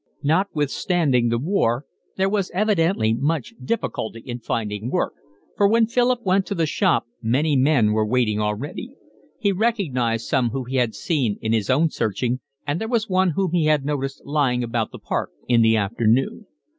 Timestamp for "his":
11.53-11.69